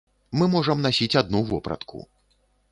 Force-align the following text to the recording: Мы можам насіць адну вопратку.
Мы 0.39 0.47
можам 0.53 0.81
насіць 0.87 1.09
адну 1.23 1.45
вопратку. 1.53 2.05